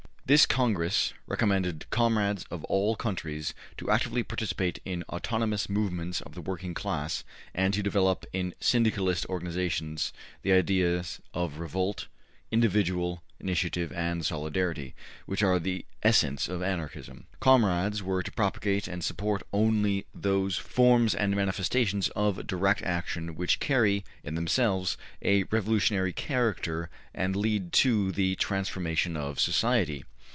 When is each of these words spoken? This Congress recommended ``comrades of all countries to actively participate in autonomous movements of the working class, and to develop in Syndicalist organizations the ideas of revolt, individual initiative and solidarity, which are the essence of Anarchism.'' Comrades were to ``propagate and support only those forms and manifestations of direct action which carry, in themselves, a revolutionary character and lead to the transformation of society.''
This 0.23 0.45
Congress 0.45 1.13
recommended 1.27 1.87
``comrades 1.91 2.45
of 2.49 2.63
all 2.65 2.95
countries 2.95 3.53
to 3.75 3.91
actively 3.91 4.23
participate 4.23 4.79
in 4.85 5.03
autonomous 5.09 5.67
movements 5.67 6.21
of 6.21 6.35
the 6.35 6.41
working 6.41 6.73
class, 6.73 7.25
and 7.53 7.73
to 7.73 7.83
develop 7.83 8.25
in 8.31 8.55
Syndicalist 8.61 9.25
organizations 9.25 10.13
the 10.41 10.53
ideas 10.53 11.19
of 11.33 11.59
revolt, 11.59 12.07
individual 12.49 13.23
initiative 13.41 13.91
and 13.91 14.25
solidarity, 14.25 14.95
which 15.25 15.43
are 15.43 15.59
the 15.59 15.83
essence 16.01 16.47
of 16.47 16.63
Anarchism.'' 16.63 17.25
Comrades 17.41 18.01
were 18.01 18.23
to 18.23 18.31
``propagate 18.31 18.87
and 18.87 19.03
support 19.03 19.43
only 19.51 20.05
those 20.15 20.55
forms 20.55 21.13
and 21.13 21.35
manifestations 21.35 22.07
of 22.15 22.47
direct 22.47 22.81
action 22.83 23.35
which 23.35 23.59
carry, 23.59 24.05
in 24.23 24.35
themselves, 24.35 24.95
a 25.23 25.43
revolutionary 25.51 26.13
character 26.13 26.89
and 27.13 27.35
lead 27.35 27.73
to 27.73 28.13
the 28.13 28.35
transformation 28.37 29.17
of 29.17 29.37
society.'' 29.37 30.05